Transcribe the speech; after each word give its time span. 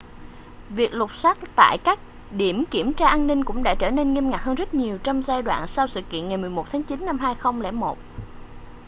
việc 0.69 0.93
lục 0.93 1.13
soát 1.13 1.37
tại 1.55 1.77
các 1.77 1.99
điểm 2.31 2.63
kiểm 2.71 2.93
tra 2.93 3.07
an 3.07 3.27
ninh 3.27 3.43
cũng 3.43 3.63
đã 3.63 3.75
trở 3.75 3.89
nên 3.91 4.13
nghiêm 4.13 4.29
ngặt 4.29 4.41
hơn 4.41 4.55
rất 4.55 4.73
nhiều 4.73 4.97
trong 5.03 5.23
giai 5.23 5.41
đoạn 5.41 5.67
sau 5.67 5.87
sự 5.87 6.01
kiện 6.09 6.27
ngày 6.27 6.37
11 6.37 6.65
tháng 6.71 6.83
chín 6.83 7.05
năm 7.05 7.19
2001 7.19 7.97